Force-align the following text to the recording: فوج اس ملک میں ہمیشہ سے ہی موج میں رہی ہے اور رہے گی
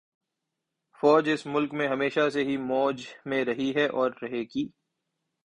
فوج 0.99 1.29
اس 1.29 1.45
ملک 1.45 1.73
میں 1.73 1.87
ہمیشہ 1.87 2.27
سے 2.29 2.43
ہی 2.43 2.57
موج 2.63 3.07
میں 3.25 3.43
رہی 3.45 3.71
ہے 3.75 3.85
اور 3.91 4.11
رہے 4.21 4.43
گی 4.45 4.67